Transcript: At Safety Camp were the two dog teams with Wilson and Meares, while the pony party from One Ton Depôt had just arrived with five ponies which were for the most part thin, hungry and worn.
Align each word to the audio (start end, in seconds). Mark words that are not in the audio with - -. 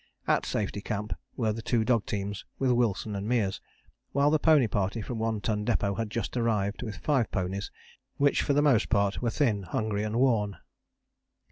At 0.27 0.47
Safety 0.47 0.81
Camp 0.81 1.13
were 1.37 1.53
the 1.53 1.61
two 1.61 1.85
dog 1.85 2.07
teams 2.07 2.43
with 2.57 2.71
Wilson 2.71 3.15
and 3.15 3.29
Meares, 3.29 3.59
while 4.13 4.31
the 4.31 4.39
pony 4.39 4.65
party 4.65 4.99
from 4.99 5.19
One 5.19 5.41
Ton 5.41 5.63
Depôt 5.63 5.95
had 5.99 6.09
just 6.09 6.35
arrived 6.35 6.81
with 6.81 6.97
five 6.97 7.29
ponies 7.29 7.69
which 8.17 8.41
were 8.41 8.47
for 8.47 8.53
the 8.53 8.63
most 8.63 8.89
part 8.89 9.19
thin, 9.31 9.61
hungry 9.61 10.01
and 10.01 10.15
worn. 10.15 10.57